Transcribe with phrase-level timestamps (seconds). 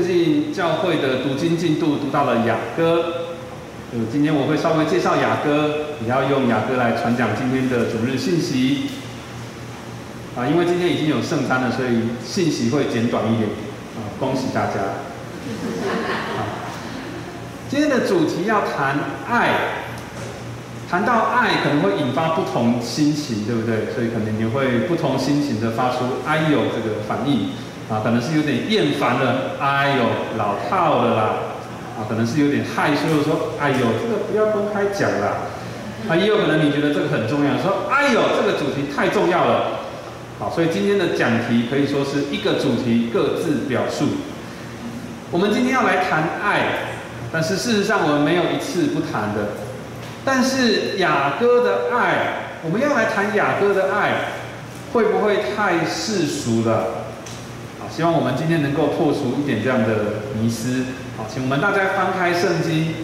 [0.00, 3.34] 最近教会的读经进度读到了雅歌，
[3.92, 5.74] 呃，今天我会稍微介绍雅歌，
[6.04, 8.90] 也要用雅歌来传讲今天的主日信息。
[10.36, 13.48] 啊，因为今天已经有圣餐了，所以信息会简短一点。
[13.98, 14.74] 啊，恭喜大家。
[17.68, 19.50] 今天的主题要谈爱，
[20.88, 23.92] 谈到爱可能会引发不同心情，对不对？
[23.92, 27.48] 所以可能你会不同心情的发出“哎呦”这个反应。
[27.88, 30.04] 啊，可能是有点厌烦了，哎呦，
[30.36, 31.22] 老套了啦，
[31.96, 35.48] 啊，可能是有点害羞的说，哎呦，这个不要公开讲啦，
[36.06, 39.80] 啊，也有可能你觉得这个很重要，说，哎呦，这个主题太重要了，
[40.38, 44.04] 好，所以今天的讲题可以说是一个主题各自表述。
[45.30, 46.60] 我们今天要来谈爱，
[47.32, 49.52] 但是事实上我们没有一次不谈的，
[50.26, 54.12] 但是雅歌的爱，我们要来谈雅歌的爱，
[54.92, 57.07] 会不会太世俗了？
[57.98, 60.84] 希望我们今天能够破除一点这样的迷思。
[61.16, 62.94] 好，请我们大家翻开圣经，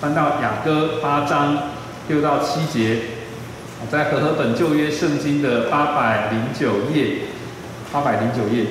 [0.00, 1.70] 翻到雅歌八章
[2.06, 3.00] 六到七节。
[3.90, 7.22] 在和合本旧约圣经的八百零九页，
[7.92, 8.66] 八百零九页。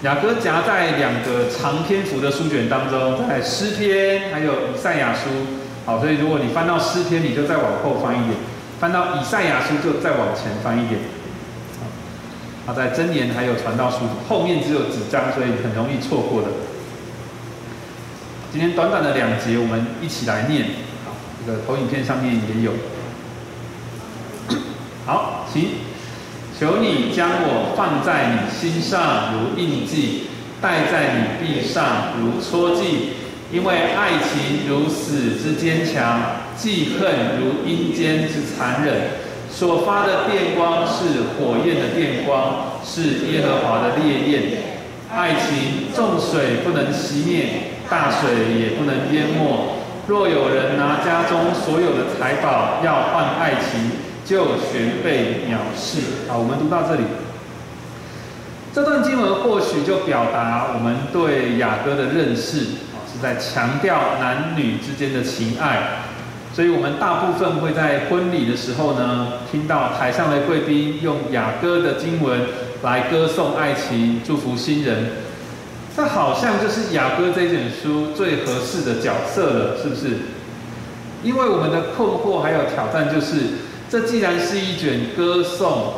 [0.00, 5.28] 雅歌夹在两个长篇幅的书卷当中，在诗篇还有以赛亚书。
[5.84, 8.38] 好，所以如果你翻到诗篇，你就再往后翻一点；
[8.80, 11.00] 翻到以赛亚书，就再往前翻一点。
[12.68, 16.48] 他在真言还有传道书后面只有几章，所以很容易错过的。
[18.52, 20.66] 今天短短的两节，我们一起来念。
[21.06, 21.12] 好，
[21.46, 22.72] 这个投影片上面也有。
[25.06, 25.70] 好，请
[26.60, 30.24] 求你将我放在你心上如印记，
[30.60, 33.14] 戴在你臂上如戳记，
[33.50, 36.20] 因为爱情如死之坚强，
[36.54, 39.26] 记恨如阴间之残忍。
[39.50, 44.42] 所发的电光是火焰的电光，是耶和华的烈焰。
[45.10, 47.46] 爱情重水不能熄灭，
[47.88, 49.78] 大水也不能淹没。
[50.06, 53.90] 若有人拿家中所有的财宝要换爱情，
[54.24, 56.28] 就全被藐视。
[56.28, 57.04] 好，我们读到这里，
[58.74, 62.60] 这段经文或许就表达我们对雅歌的认识，
[63.10, 66.04] 是在强调男女之间的情爱。
[66.54, 72.40] 所以我们大部分会在婚礼的时候呢，听到台上的贵宾用雅歌的经文
[72.82, 75.10] 来歌颂爱情、祝福新人。
[75.96, 80.18] 这好像就是雅歌这卷书最合适的角色了，是不是？
[81.24, 83.34] 因为我们的困惑还有挑战就是，
[83.90, 85.94] 这既然是一卷歌颂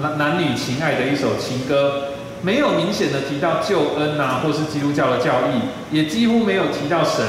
[0.00, 7.26] 男男女情爱的一首情歌，没有明显的提到救恩啊，或是基督教的教义，也几乎没有提到神。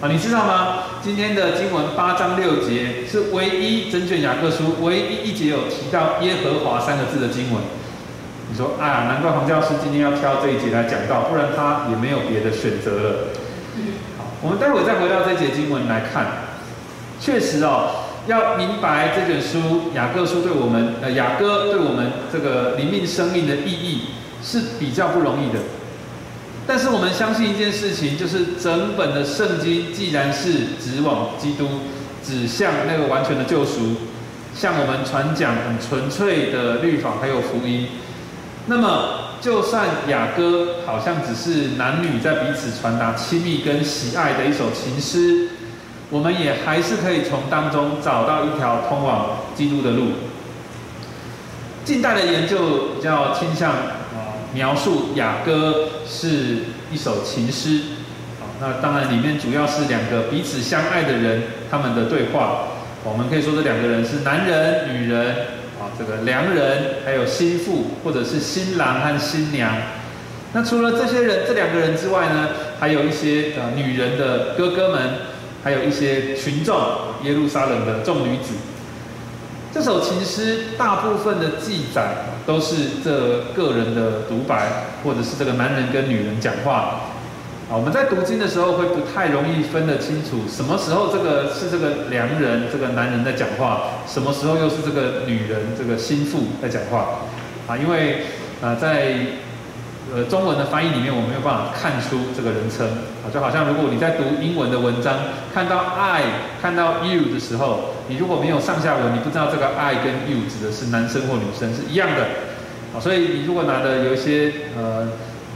[0.00, 0.84] 啊，你知道吗？
[1.02, 7.60] 今天的经文八章六节是唯一整卷雅各书唯一一节有提到耶和华三个字的经文。
[8.50, 13.14] 你说，啊，难怪黄教师今天要挑这一节来讲到，不然他也没有别的选择了。
[14.18, 16.26] 好，我们待会再回到这节经文来看。
[17.20, 24.06] 确实哦，要明白这卷书雅各书对我们呃雅歌对我们这个灵命生命的意义
[24.42, 25.60] 是比较不容易的。
[26.66, 31.68] 但是我们相信一件事情，就是整本的圣经既然是指往基督，
[32.24, 33.96] 指向那个完全的救赎，
[34.54, 37.88] 向我们传讲很纯粹的律法还有福音，
[38.70, 45.48] 那么就算雅歌好像只是男女在彼此传达亲密跟喜爱的一首情诗，
[46.08, 50.12] 我们也还是可以从当中找到一条通往基督的路。
[51.84, 53.74] 近代的研究比较倾向。
[54.52, 57.82] 描述雅歌是一首情诗，
[58.40, 62.62] 好，那当然里面主要是两个彼此相爱的人他们的对话。
[63.04, 65.36] 我们可以说这两个人是男人、女人，
[66.00, 69.70] 这个良人还有心腹，或者是新郎和新娘。
[70.54, 72.48] 那除了这些人这两个人之外呢，
[72.78, 75.10] 还有一些呃女人的哥哥们，
[75.62, 76.74] 还有一些群众，
[77.22, 78.54] 耶路撒冷的众女子。
[79.74, 82.14] 这首情诗大部分的记载
[82.46, 83.10] 都是这
[83.54, 87.09] 个人的独白，或者是这个男人跟女人讲话。
[87.70, 97.20] 啊，我们在读经的时候会不太容易分得清楚，什么时候这个是这个良人，这个男人在讲话，什么时候又是这个女人，这个心腹在讲话。
[97.68, 98.26] 啊，因为
[98.60, 99.14] 啊，在
[100.12, 102.88] 呃中文的翻译里面，我没有办法看出这个人称。
[103.22, 105.14] 啊，就好像如果你在读英文的文章，
[105.54, 106.22] 看到 I，
[106.60, 107.94] 看到 you 的时候。
[108.08, 112.26] 你如果没有上下文，你不知道这个 I 跟 you 指的是男生或女生是一样的，
[112.92, 115.06] 啊，所以你如果拿的有一些呃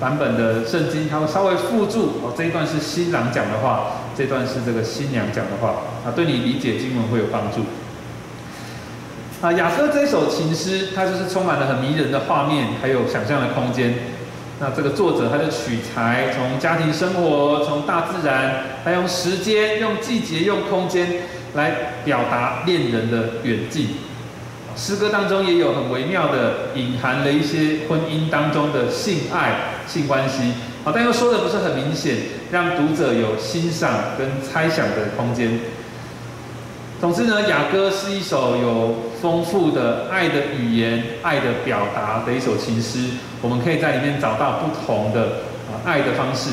[0.05, 7.65] 版本的圣经，它会稍微附注哦这一段是新郎讲的话，这段是这个新娘讲的话，啊，对你理解经文会有帮助。
[9.41, 13.95] 啊，雅歌这首情诗，它就是充满了很迷人的画面，还有想象的空间。
[14.61, 21.23] 那这个作者他就取材从家庭生活、从大自然，他用时间、用季节、用空间
[21.55, 23.89] 来表达恋人的远近。
[24.77, 30.53] 诗歌当中也有很微妙的隐含了一些婚姻当中的性爱、性关系，
[30.85, 32.17] 好，但又说的不是很明显，
[32.51, 35.59] 让读者有欣赏跟猜想的空间。
[37.01, 43.11] 总之呢，《雅歌》是一首有丰富的爱的语言、爱的表达的一首情诗。
[43.43, 45.21] 我们可以在里面找到不同的
[45.69, 46.51] 啊爱的方式，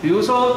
[0.00, 0.56] 比如说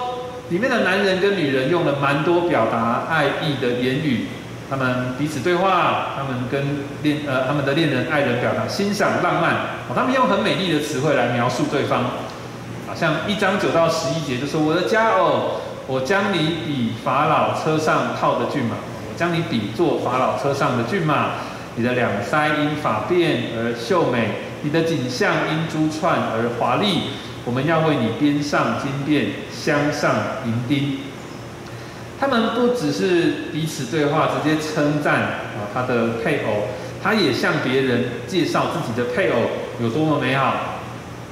[0.49, 4.27] 里面的男人跟女人用了蛮多表达爱意的言语，
[4.69, 9.53] 他们彼此对话，他们跟恋呃他们的恋人、爱人表达欣赏、浪漫，
[9.87, 12.03] 哦，他们用很美丽的词汇来描述对方，
[12.87, 18.75] 啊，像一章九到十一节就说：“我的佳偶，我将你比法老车上套的骏马。”
[19.09, 21.29] 我将你比作法老车上的骏马，
[21.75, 24.29] 你的两腮因发辫而秀美，
[24.61, 27.13] 你的颈项因珠串而华丽。
[27.43, 30.13] 我们要为你编上金辫，镶上
[30.45, 30.99] 银钉。
[32.19, 36.67] 他们不只是彼此对话，直接称赞啊他的配偶，
[37.03, 39.37] 他也向别人介绍自己的配偶
[39.81, 40.55] 有多么美好。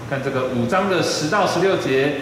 [0.10, 2.14] 看这个五章的十到十六节，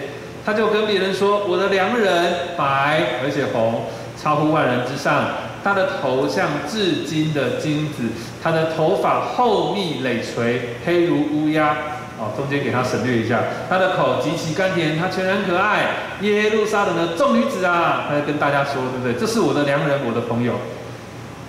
[0.46, 3.88] 他就跟别人说：“我的良人白而且红，
[4.18, 5.26] 超乎万人之上。”
[5.64, 8.04] 他的头像至金的金子，
[8.42, 11.78] 他的头发厚密累垂，黑如乌鸦。
[12.20, 13.42] 哦，中间给他省略一下。
[13.70, 16.20] 他的口极其甘甜，他全然可爱。
[16.22, 19.14] 耶路撒冷的众女子啊，他在跟大家说，对不对？
[19.14, 20.54] 这是我的良人，我的朋友。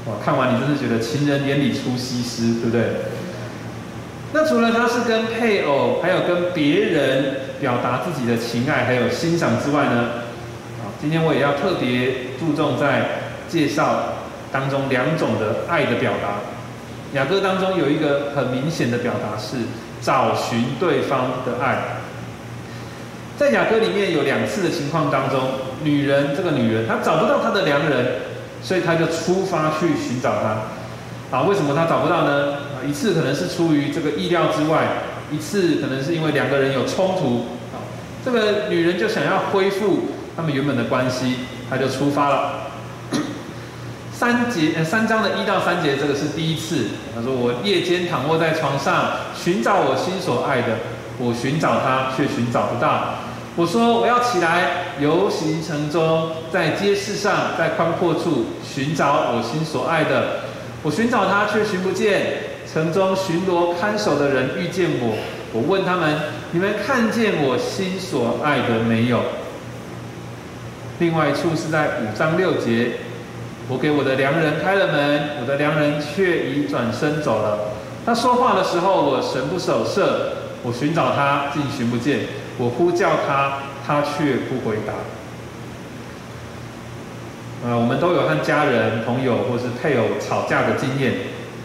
[0.06, 2.82] 哇，看完你真是觉得情人眼里出西施，对不对？
[4.32, 10.24] 那除了他是跟配偶，还有跟别人表达自己的情爱，还有欣赏之外呢？
[10.80, 13.22] 啊，今天我也要特别注重在。
[13.46, 14.14] 介绍
[14.50, 16.40] 当中两种的爱的表达，
[17.14, 19.56] 雅歌当中有一个很明显的表达是
[20.02, 22.00] 找寻对方的爱。
[23.38, 25.40] 在雅歌里面有两次的情况当中，
[25.84, 28.06] 女人这个女人她找不到她的良人，
[28.62, 31.36] 所以她就出发去寻找他。
[31.36, 32.52] 啊，为什么她找不到呢？
[32.52, 34.88] 啊，一次可能是出于这个意料之外，
[35.30, 37.46] 一次可能是因为两个人有冲突。
[37.72, 37.78] 啊，
[38.24, 41.36] 这个女人就想要恢复他们原本的关系，
[41.70, 42.63] 她就出发了。
[44.16, 46.86] 三节呃三章的一到三节，这个是第一次。
[47.14, 50.78] 他说：“我夜间躺卧在床上，寻找我心所爱的，
[51.18, 53.16] 我寻找他，却寻找不到。
[53.56, 60.42] 我说我要起来游行城中，在街市上，在宽阔处寻找我心所爱的。
[60.84, 62.54] 我寻找他，却寻不见。
[62.72, 65.16] 城中巡逻看守的人遇见我，
[65.52, 66.16] 我问他们：
[66.52, 69.20] 你们看见我心所爱的没有？
[71.00, 72.92] 另外一处是在五章六节。”
[73.68, 77.58] 我给我的良人开了门，我的良人却已转身走了。
[78.04, 80.38] 他说话的时候，我神不守舍。
[80.66, 82.20] 我寻找他，竟寻不见；
[82.56, 84.94] 我呼叫他，他却不回答。
[87.66, 91.12] 呃，我们都有和家人、朋友或是配偶吵架的经验。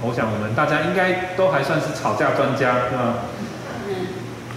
[0.01, 3.24] 我想，我们大家应该都还算是吵架专家，是吧？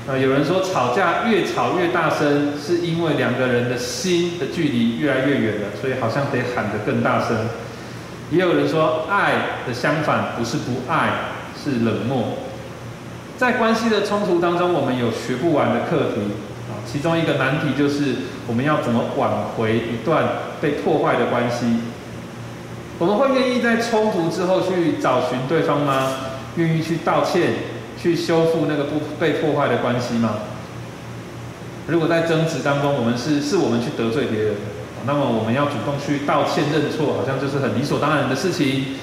[0.08, 7.36] 呃，有人说吵架越吵越大声，是因为两个人的心的距离越来越远了，所以好像得喊得更大声。
[8.32, 11.10] 也有人说，爱的相反不是不爱，
[11.56, 12.38] 是冷漠。
[13.38, 16.20] 在关系的冲突当中，我们有学不完的课题
[16.68, 18.14] 啊，其中一个难题就是
[18.48, 20.24] 我们要怎么挽回一段
[20.60, 21.76] 被破坏的关系？
[22.98, 26.08] 我们会愿意在冲突之后去找寻对方吗？
[26.56, 27.52] 愿意去道歉？
[28.02, 30.40] 去修复那个不被破坏的关系吗？
[31.86, 34.54] 如果在争执当中，我们是是我们去得罪别人，
[35.06, 38.96] 那么我们要主动去道歉认错，好像就是很理所当然的事情。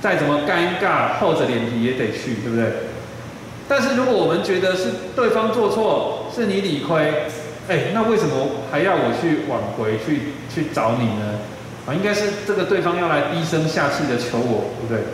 [0.00, 2.72] 再怎么尴尬，厚着脸皮也得去，对不对？
[3.68, 7.24] 但是如果我们觉得是对方做错，是你理亏，
[7.68, 8.34] 哎，那为什么
[8.70, 11.40] 还要我去挽回，去去找你呢？
[11.86, 15.04] 啊，应该是这个对方要来低声下气的求我，对不对？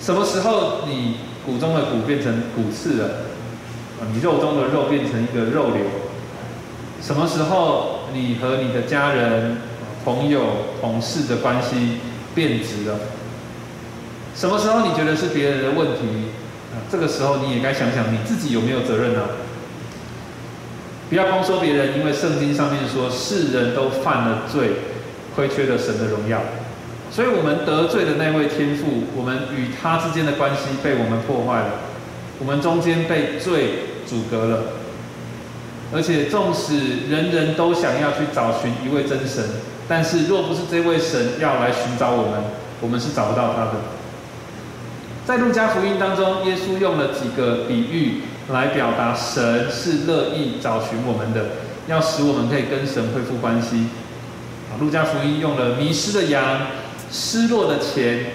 [0.00, 1.16] 什么时候你？
[1.44, 3.08] 骨中的骨变成骨刺了，
[4.00, 5.84] 啊，你肉中的肉变成一个肉瘤。
[7.02, 9.58] 什么时候你和你的家人、
[10.04, 10.42] 朋友、
[10.80, 11.98] 同事的关系
[12.34, 12.98] 变质了？
[14.34, 16.30] 什么时候你觉得是别人的问题？
[16.72, 19.20] 啊，这个时候你也该想想你自己有没有责任呢？
[21.10, 24.70] 不要光说别人，因为圣经上面说世人都犯了罪，
[25.36, 26.40] 亏缺了神的荣耀。
[27.14, 31.70] 所以我们得罪的那位天父，我们与他之间的关系被我们破坏了，
[32.40, 34.62] 我们中间被罪阻隔了。
[35.92, 39.44] 而且纵使人人都想要去找寻一位真神，
[39.86, 42.42] 但是若不是这位神要来寻找我们，
[42.80, 43.74] 我们是找不到他的。
[45.24, 51.46] 在路加福音当中，耶稣用了几个比喻来表达神是乐意找寻我们的，
[51.86, 53.86] 要使我们可以跟神恢复关系。
[54.68, 56.42] 啊，路加福音用了迷失的羊、
[57.10, 58.26] 失落的钱、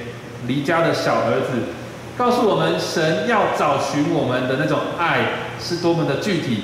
[0.48, 1.74] 离家的小儿子，
[2.18, 5.26] 告诉我们神要找寻我们的那种爱
[5.62, 6.64] 是多么的具体。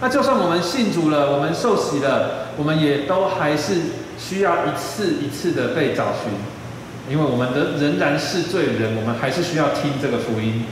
[0.00, 3.74] 那就算我们信主了，我们受洗了，我们也都还是
[4.18, 6.30] 需要一次一次的被找寻，
[7.10, 10.64] 因为我们的仍然是罪人，我们还是需要听这个福音。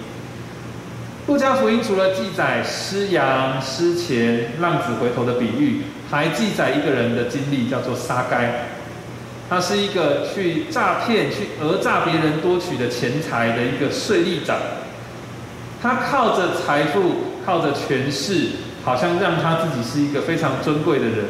[1.26, 8.75] 路加福音除了记载失羊、失钱、浪子回头的比喻，还记载一个人的经历，叫做撒该。
[9.48, 14.56] 他是一个去诈骗、去讹诈别人多取的钱财的一个税吏长。
[15.80, 17.12] 他靠着财富，
[17.44, 18.48] 靠着权势，
[18.84, 21.24] 好像让他自己是一个非常尊贵的人。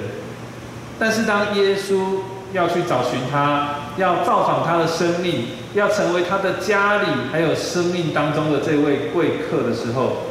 [0.99, 2.21] 但是当耶稣
[2.55, 10.23] 要去找寻他，要造访他的生命，要成为他的家里还有生命当中的这位贵客的时候，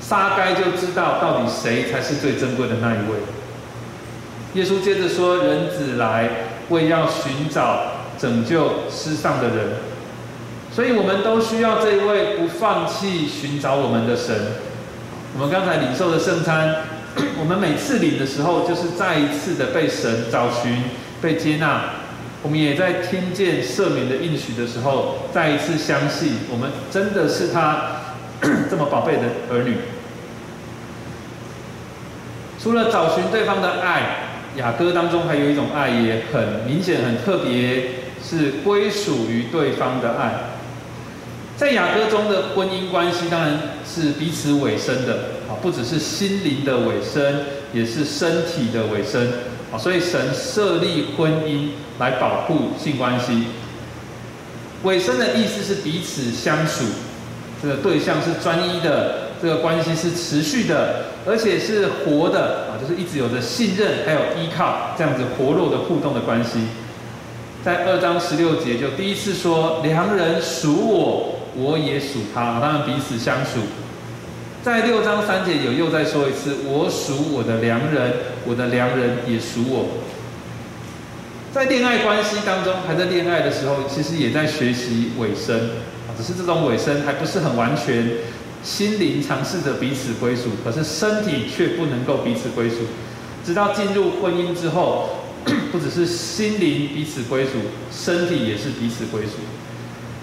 [0.00, 3.18] 撒该就知道到底谁才是最珍贵的那一位。
[4.54, 6.30] 耶稣接着说：“人子来，
[6.70, 7.80] 为要寻找
[8.18, 9.68] 拯救失丧的人。”
[10.72, 14.34] 所以，我们都需要这一位不放弃寻找我们的神。
[15.34, 16.82] 我们刚才领受的圣餐，
[17.40, 20.84] 我们每次领的时候，就是再一次的被神找寻、
[21.22, 21.82] 被接纳。
[22.42, 28.02] 我们也在听见赦免的应许的时候，再一次相信我们真的是他
[28.70, 29.78] 这么宝贝的儿女。
[32.62, 34.25] 除了找寻对方的爱，
[34.56, 37.84] 雅歌当中还有一种爱也很明显、很特别，
[38.22, 40.32] 是归属于对方的爱。
[41.56, 45.14] 在雅歌中的婚姻关系当然是彼此委身的
[45.48, 49.28] 啊，不只是心灵的委身，也是身体的委身。
[49.72, 53.46] 啊，所以神设立婚姻来保护性关系。
[54.84, 56.84] 尾声的意思是彼此相属，
[57.60, 66.60] 这个对象是专一的，这个关系是持续的，而且是活的啊，就是一直有着信任还有依靠这样子活络的互动的关系。
[67.64, 73.60] 在二章十六节就第一次说，良人属我，我也属他，他们彼此相属。
[74.62, 78.12] 在六章三节有又再说一次，我属我的良人，
[78.46, 79.86] 我的良人也属我。
[81.52, 85.70] 在恋爱关系当中，还在恋爱的时候，其实也在学习尾声，
[86.16, 88.10] 只是这种尾声还不是很完全，
[88.66, 92.78] 心灵尝试着彼此归属，可是身体却不能够彼此归属。
[93.44, 95.20] 直到进入婚姻之后，
[95.70, 97.52] 不只是心灵彼此归属，
[97.92, 99.34] 身体也是彼此归属。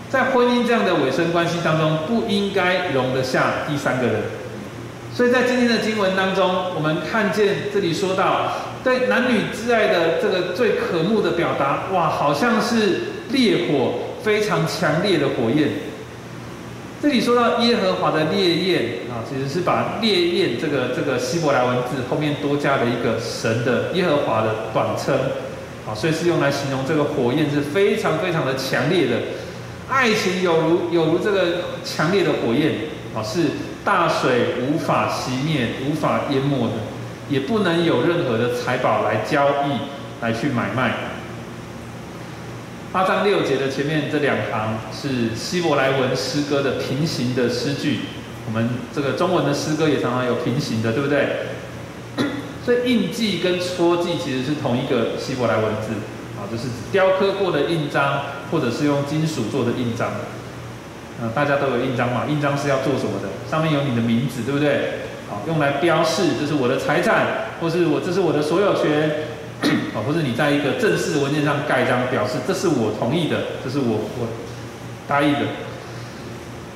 [0.09, 4.23] 在婚姻这样的尾声关系当中，不应该容得下第三个人。
[5.15, 8.51] 所以在今天的经文当中，我们看见这里说到
[8.83, 15.92] 对男女之爱的这个最可慕的表达，哇，好像是烈火非常强烈的火焰。
[17.03, 18.81] 这里说到耶和华的烈焰
[19.12, 25.13] 啊，其实是把烈焰这个这个希伯来文字后面多加了一个神的耶和华的短称，
[25.86, 29.17] 啊，所以是用来形容这个火焰是非常非常的强烈的。
[29.89, 32.72] 爱情有如有如这个强烈的火焰
[33.13, 33.48] 啊，是
[33.83, 36.75] 大水无法熄灭、无法淹没的，
[37.27, 40.93] 也不能有任何的财宝来交易、来去买卖。
[42.93, 48.01] 八章六节的前面这两行是希伯来文诗歌的平行的诗句，
[48.45, 51.27] 我们这个中文的诗歌也常常有平行的，对不对？
[52.63, 55.93] 所以印记跟戳记其实是同一个希伯来文字。
[56.38, 60.12] 啊就是雕刻过的印章，或者是用金属做的印章。
[61.19, 62.25] 嗯，大家都有印章嘛？
[62.29, 63.50] 印章是要做什么的？
[63.50, 65.00] 上面有你的名字，对不对？
[65.27, 69.32] 好，用来标示这是我的财产，或是我这是我的所有权。
[69.96, 74.27] 哦，或是你在一个正式文件上盖章，表示这是我同意的，这是我我
[75.08, 75.39] 答应的。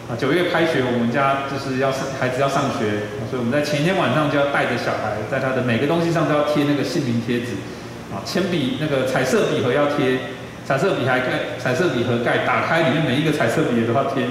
[0.08, 7.60] 啊，九月开学，我们家就是要上孩子要上学，所以我们在前一天晚上就要带着小孩，在他的每个东西上都要贴那个姓名贴纸。
[8.08, 10.32] 啊，铅笔那个彩色笔盒要贴，
[10.63, 14.24] 彩色笔还盖，彩色笔盒盖打开，里面每一个彩色笔也都要贴，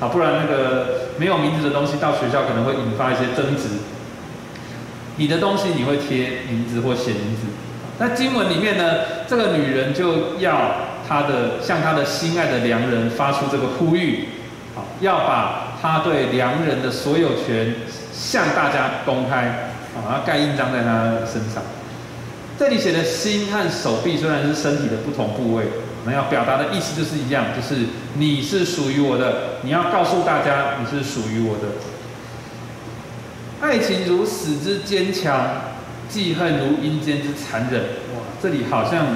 [0.00, 3.78] 啊，不然那个没有名字的东西到学校可能会引发一些争执。
[5.18, 7.46] 你的东西你会贴名字或写名字，
[8.02, 8.96] 那经文里面呢，
[9.28, 10.74] 这个女人就要
[11.08, 14.26] 她的向她的心爱的良人发出这个呼吁，
[14.74, 17.76] 好，要把她对良人的所有权
[18.12, 21.62] 向大家公开，啊，要盖印章在她身上。
[22.58, 25.66] 这里写的心和手臂虽然是身体的不同部位，
[26.04, 31.68] 那要表达的意思就是一样，就是你是属于我的，你要告诉大家你是属于我的。
[33.60, 35.38] 爱情如死之坚强，
[36.12, 37.80] 记恨如阴间之残忍。
[38.14, 39.06] 哇，这里好像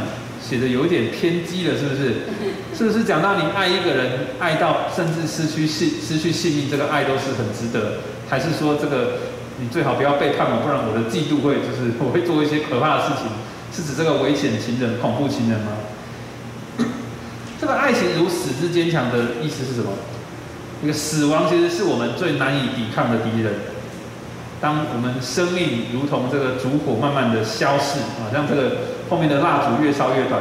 [0.43, 2.15] 写的有点偏激了，是不是？
[2.75, 7.99] 是不是讲到你爱一个人，爱到甚至失去性失去性命，这个爱都是很值得？
[8.31, 9.19] 还是说这个
[9.61, 13.29] 你最好不要背叛我，不然我的嫉妒会就是我会做一些可怕的事情？
[13.73, 15.73] 是指这个危险情人、恐怖情人吗？
[17.61, 19.93] 这个爱情如死之坚强的意思是什么？
[20.83, 23.53] 那个死亡其实是我们最难以抵抗的敌人。
[24.61, 28.79] 当我们生命如同这个烛火慢慢的消逝啊，像这个
[29.11, 30.41] 后面的蜡烛越烧越短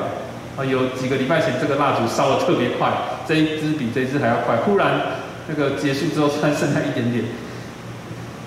[0.58, 2.92] 啊，有几个礼拜前这个蜡烛烧的特别快，
[3.28, 5.02] 这一支比这一支还要快，忽然
[5.48, 7.26] 那个结束之后，突然剩下一点点。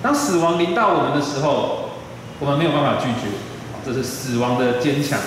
[0.03, 1.91] 当死亡临到我们的时候，
[2.41, 3.29] 我们没有办法拒绝，
[3.85, 5.19] 这是死亡的坚强。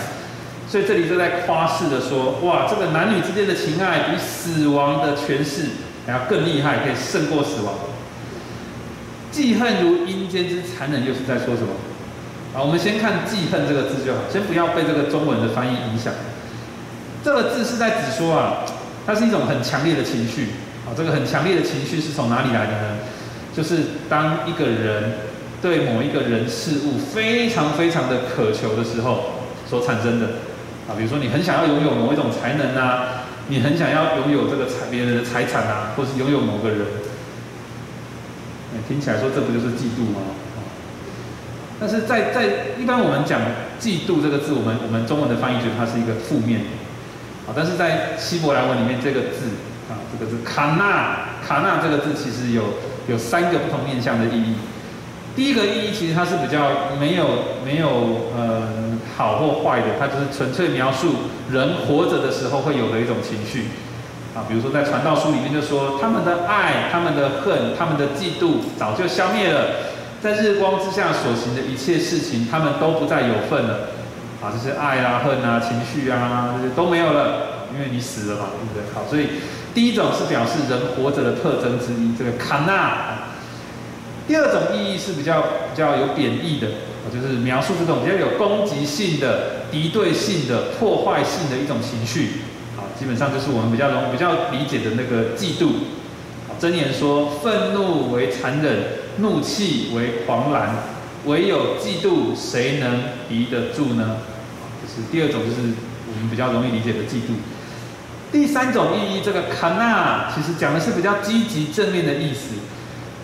[0.67, 5.71] 所以这里就在夸饰的说，哇，这个男女之间的情爱比死亡的诠释
[6.07, 7.73] 还要更厉害，可以胜过死亡。
[9.31, 11.73] 记恨如阴间之残忍，又是在说什么？
[12.53, 16.13] 啊，我们先看记恨这个字就好，先不要被这个中文的翻译影响。
[17.23, 18.65] 这个字是在指说啊，
[19.05, 20.49] 它是一种很强烈的情绪。
[20.83, 22.97] 啊，这个很强烈的情绪是从哪里来的呢？
[23.55, 23.77] 就是
[24.09, 25.13] 当一个人
[25.61, 29.25] 对某一个人事物非常非常的渴求的时候
[29.69, 30.25] 所产生的。
[30.89, 36.79] 啊，比如说你很想要拥有某一种才能啊，你很想要拥有这个财别人的财产啊，或是拥有某个人，
[38.87, 40.21] 听起来说这不就是嫉妒吗？
[41.79, 43.41] 但是在在一般我们讲
[43.79, 46.69] 嫉妒这个字，我们我们中文的翻译觉得它是一个负面的，
[47.49, 49.57] 啊，但是在希伯来文里面这个字
[49.89, 54.53] 啊，这个字卡纳卡纳这个字其实有有三个不同面向的意义。
[55.35, 57.25] 第一个意义其实它是比较没有
[57.65, 61.15] 没有呃好或坏的，它就是纯粹描述
[61.49, 63.69] 人活着的时候会有的一种情绪
[64.35, 64.45] 啊。
[64.47, 73.89] 比如说在传道书里面就说，他们的爱、他们的恨、他们的嫉妒早就消灭了，在日光之下所行的一切事情，他们都不再有份了
[74.41, 74.51] 啊。
[74.51, 78.93] 这些爱啊、恨啊、情绪啊这些都没有了，因为你死了嘛，对不对？
[78.93, 79.41] 好，所以
[79.73, 83.29] 第一种是表示人活着的特征之一，这个卡纳。
[84.27, 86.67] 第二种意义是比较比较有贬义的，
[87.11, 92.43] 就是描述这种比较有攻击性的、敌对性的、破坏性的一种情绪。
[93.01, 95.71] 基本上就是我们比较容比较理解的那个嫉妒。
[96.59, 98.77] 真言说：愤怒为残忍，
[99.17, 100.75] 怒气为狂澜，
[101.25, 104.17] 唯有嫉妒，谁能敌得住呢？
[104.83, 105.73] 就是第二种，就是
[106.05, 107.33] 我们比较容易理解的嫉妒。
[108.31, 112.53] 第三种意义，这个卡纳其实讲的是比较积极正面的意思。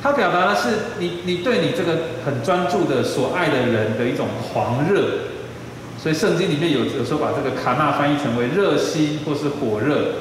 [0.02, 5.27] 它表达的是你你对你这个很专注的所爱的人的一种狂热，
[6.08, 10.13] 所以圣经里面有有时候把这个卡纳翻译成为热心或是火热。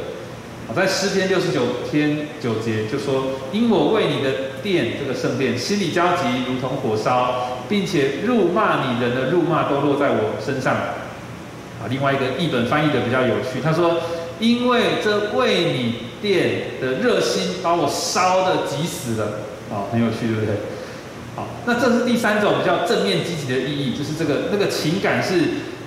[0.74, 10.74] 在诗篇六十九篇九节就说：因我为你的殿这个圣殿心里焦急，如同火烧，并且辱骂你人的辱骂都落在我身上。
[10.74, 14.00] 啊，另外一个译本翻译的比较有趣，他说：
[14.40, 19.26] 因为这为你殿的热心把我烧的急死了。
[19.70, 20.56] 啊，很有趣，对不对？
[21.36, 25.34] 好，那这是第三种比较正面积极的意义，就是这个那个情感是，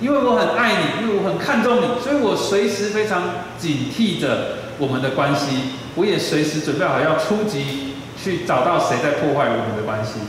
[0.00, 3.22] 因为我很爱你，因为我很看重你，所以我随时非常
[3.58, 10.20] 警惕着我们的关系，我也随时准备好要出击去找到谁在破坏我们的关系。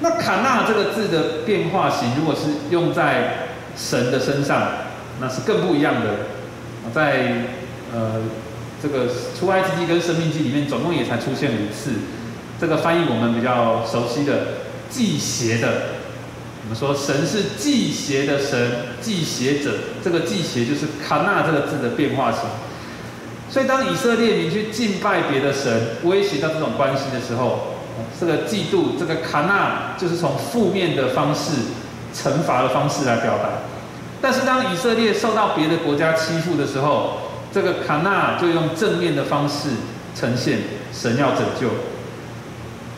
[0.00, 4.60] 那卡纳这个字的变化型，如果是用在神的身上，
[5.20, 6.10] 那是更不一样的。
[6.92, 7.46] 在
[7.94, 8.22] 呃。
[8.82, 9.06] 这个
[9.36, 11.92] 出埃及记跟生命记里面总共也才出现五次，
[12.60, 15.68] 这个翻译我们比较熟悉的祭邪的，
[16.64, 18.58] 我们说神是祭邪的神，
[19.00, 22.42] 祭邪者，这个祭邪就是卡纳这个字的变化型。
[23.50, 27.74] 所以当以色列民去敬拜别的神，威胁到这种关系的时候，
[28.18, 31.52] 这个嫉妒，这个卡纳就是从负面的方式、
[32.14, 33.50] 惩罚的方式来表达。
[34.20, 37.18] 但是当以色列受到别的国家欺负的时候，
[37.52, 39.68] 这个卡纳就用正面的方式
[40.14, 40.60] 呈现
[40.92, 41.68] 神要拯救，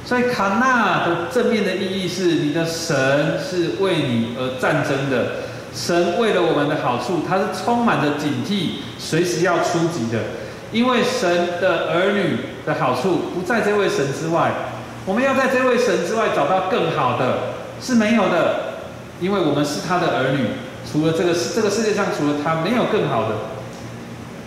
[0.09, 5.33] 所以卡纳的正面的意义是你的神是为你而战争的，
[5.75, 10.19] 神为了我们的好处，他是充满着警惕，随时要出击的。
[10.73, 14.51] 因为神的儿女的好处不在这位神之外，
[15.05, 18.81] 我们要在这位神之外找到更好的是没有的，
[19.21, 20.47] 因为我们是他的儿女，
[20.91, 23.35] 除了这个世这个世界上除了他没有更好的。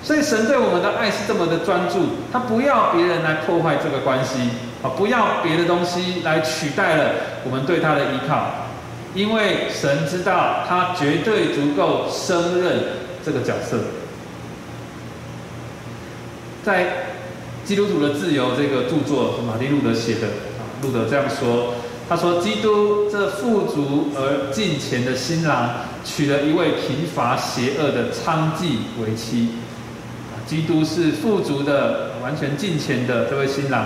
[0.03, 1.99] 所以神对我们的爱是这么的专注，
[2.31, 4.49] 他不要别人来破坏这个关系
[4.81, 7.11] 啊，不要别的东西来取代了
[7.43, 8.67] 我们对他的依靠，
[9.13, 12.83] 因为神知道他绝对足够胜任
[13.23, 13.77] 这个角色。
[16.63, 16.85] 在
[17.63, 21.75] 《基督徒的自由》这个著作马丁路德写的啊，路德这样说，
[22.09, 25.69] 他说：“基督这富足而敬虔的新郎，
[26.03, 29.49] 娶了一位贫乏邪恶的娼妓为妻。
[30.51, 33.85] 基督是富足的、完全敬虔的这位新郎。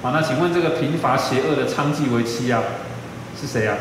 [0.00, 2.62] 好，那请问这个贫乏邪恶的娼妓为妻啊，
[3.38, 3.76] 是谁啊？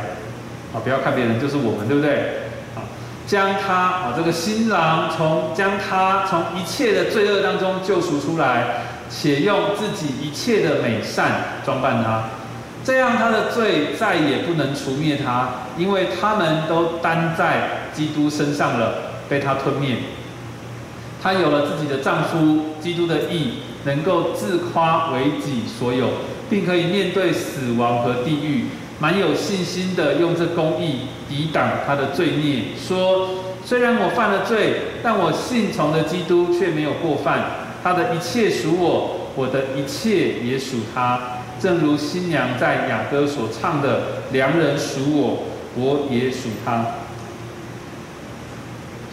[0.73, 2.49] 好，不要看别人，就是我们，对不对？
[2.75, 2.81] 好，
[3.25, 12.23] 将他啊，这个新郎从将他从一切的罪恶当中救赎出来，且用自己一切的美善装扮他。”
[12.83, 18.95] 这样，他的罪再也不能除灭他，因为他们都担在基督身上了，
[19.29, 19.99] 被他吞灭。
[21.25, 26.07] 他有了自己的丈夫，基督的义，能够自夸为己所有，
[26.51, 28.65] 并可以面对死亡和地狱，
[28.99, 33.29] 蛮有信心的用这公义抵挡他的罪孽，说：
[33.65, 37.43] 虽然我犯了罪，但我信从的基督却没有过犯，
[37.81, 41.39] 他的一切属我，我的一切也属他。
[41.59, 45.39] 正如新娘在雅歌所唱的：“良人属我，
[45.75, 46.85] 我也属他。”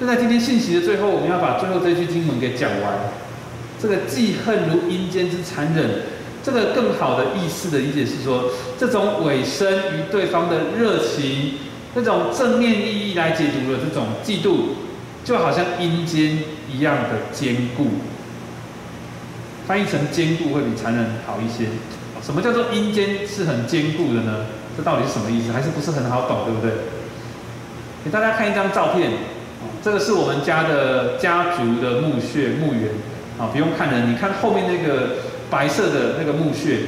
[0.02, 2.92] 就在今天信息的最后，我们要把最后这句经文给讲完。
[3.80, 6.02] 这个记恨如阴间之残忍，
[6.42, 11.52] 这个更好的意思的理解是说，这种尾声与对方的热情，
[11.94, 14.74] 那种正面意义来解读的这种嫉妒，
[15.24, 17.86] 就好像阴间一样的坚固。
[19.68, 21.68] 翻译成坚固会比残忍好一些。
[22.20, 24.46] 什么叫做阴间是很坚固的呢？
[24.76, 25.52] 这到底是什么意思？
[25.52, 26.72] 还是不是很好懂，对不对？
[28.04, 29.12] 给大家看一张照片，
[29.82, 32.90] 这个是我们家的家族的墓穴墓园，
[33.38, 35.16] 啊，不用看人，你看后面那个
[35.50, 36.78] 白色的那个墓穴，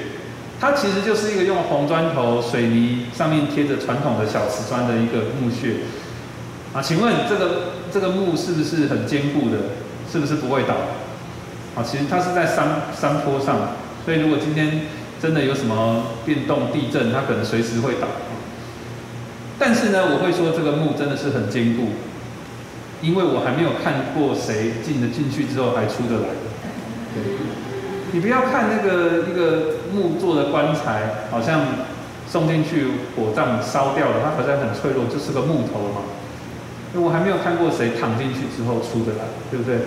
[0.61, 5.77] 它其实就是一个用红砖头、水泥上面贴着传统的小瓷砖的一个墓穴，
[6.73, 9.59] 啊，请问这个这个墓是不是很坚固的？
[10.13, 10.75] 是不是不会倒？
[11.75, 14.83] 啊，其实它是在山山坡上，所以如果今天
[15.21, 18.07] 真的有什么变动、地震，它可能随时会倒。
[19.59, 21.89] 但是呢，我会说这个墓真的是很坚固，
[23.05, 26.29] 因为我还没有看过谁进了进去之后还出得来
[27.13, 27.23] 对。
[28.13, 31.61] 你不要看那个一个木做的棺材，好像
[32.27, 36.01] 送进去火葬烧掉了，它好像很脆弱，就是个木头嘛。
[36.95, 39.79] 我还没有看过谁躺进去之后出得来，对不对？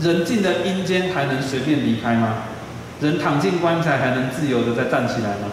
[0.00, 2.44] 人进了阴间还能随便离开吗？
[3.00, 5.50] 人躺进棺材还能自由的再站起来吗？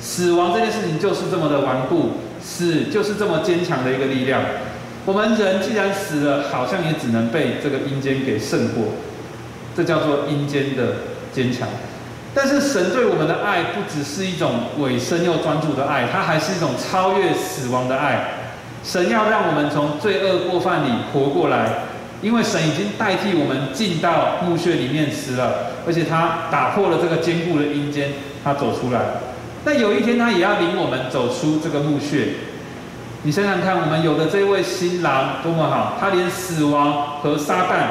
[0.00, 2.12] 死亡这件事情就是这么的顽固，
[2.42, 4.42] 死就是这么坚强的一个力量。
[5.04, 8.84] 我们人既然死了，好像也只能被这个阴间给胜过，
[9.76, 10.94] 这叫做阴间的
[11.32, 11.68] 坚强。
[12.34, 18.34] 但是神对我们的爱不只是一种委身又专注的爱，它还是一种超越死亡的爱。
[18.84, 21.68] 神要让我们从罪恶过犯里活过来。
[22.22, 28.10] 因为神已经代替我们进到墓穴里面死了，而且他打破了这个坚固的阴间，
[28.44, 29.00] 他走出来。
[29.64, 32.28] 但有一天他也要领我们走出这个墓穴。
[33.24, 37.86] 你想想看，我们有的这位新郎多么好，他连死亡和撒旦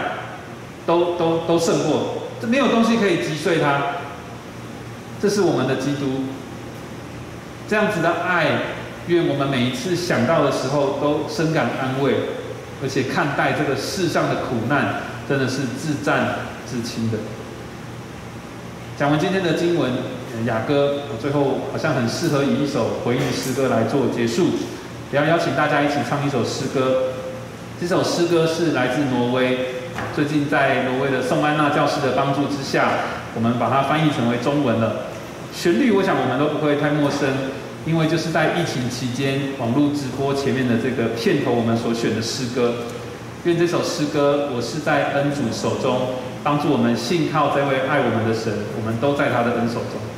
[0.85, 3.81] 都都都胜过，这没有东西可以击碎他。
[5.21, 6.23] 这是我们的基督，
[7.69, 8.47] 这样子的爱，
[9.07, 12.15] 愿我们每一次想到的时候都深感安慰。
[12.83, 17.19] 而且看待这个世上的苦难，真的是自战自清的。
[18.97, 19.91] 讲完今天的经文，
[20.45, 24.47] 雅歌，最后好像很适合以一首回忆诗歌来做结束。
[25.11, 27.11] 也要邀请大家一起唱一首诗歌。
[27.79, 29.57] 这首诗歌是来自挪威，
[30.15, 32.91] 最近在挪威的宋安娜教师的帮助之下，
[33.35, 35.07] 我们把它翻译成为中文了。
[35.53, 37.27] 旋律，我想我们都不会太陌生。
[37.83, 42.75] 因为就是在疫情期间，网络直播前面的这个片头，我们所选的诗歌，
[43.43, 46.09] 愿这首诗歌，我是在恩主手中，
[46.43, 50.10] 帮助我们信靠这位爱我们的神，我们都在他的恩手中。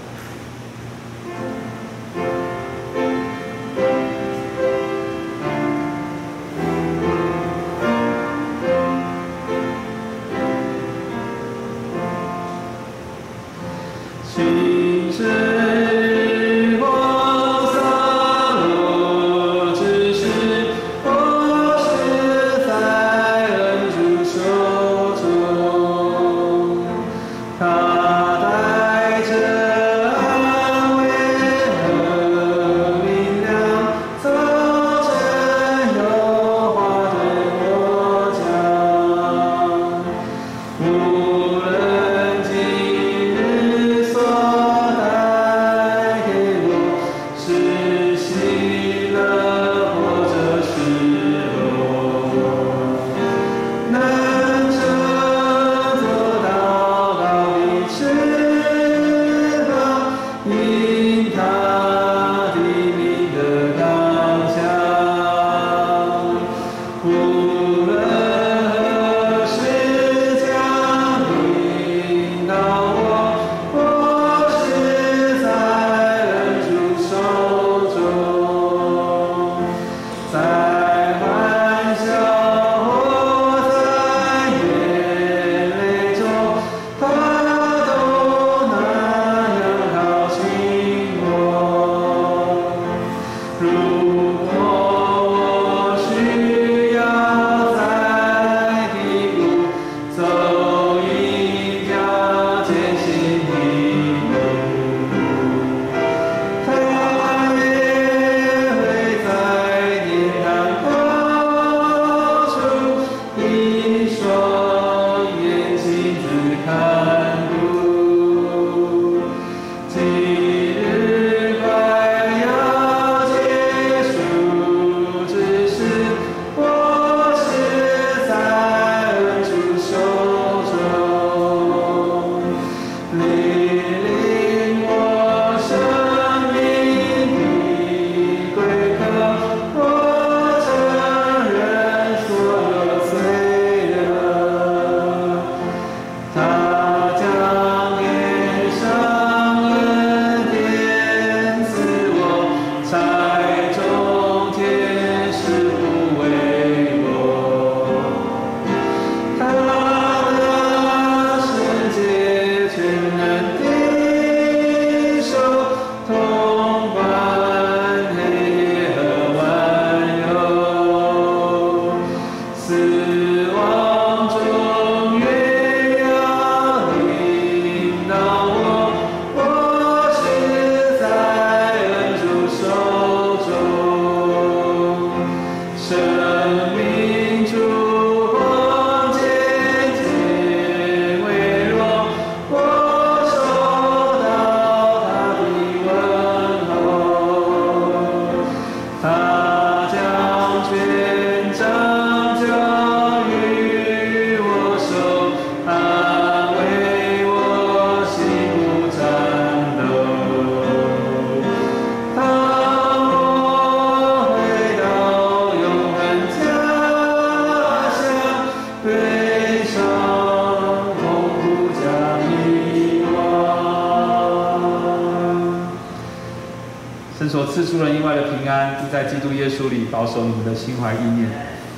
[230.03, 231.29] 保守你们的心怀意念。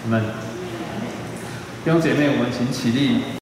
[0.03, 0.19] 你们
[1.83, 3.34] 弟兄姐妹，我们请起立。